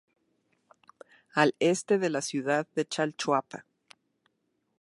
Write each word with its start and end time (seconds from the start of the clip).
Al 1.35 1.53
este 1.59 1.99
de 1.99 2.09
la 2.09 2.21
ciudad 2.23 2.65
de 2.73 2.85
Chalchuapa. 2.85 3.65